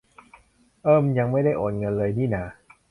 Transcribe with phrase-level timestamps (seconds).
[0.83, 2.43] เอิ่ม ยังไม่ได้โอนเงินเลยนี่นา